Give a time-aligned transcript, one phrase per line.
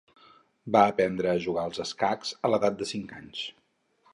[0.75, 3.45] Va aprendre a jugar els escacs a l'edat de cinc anys.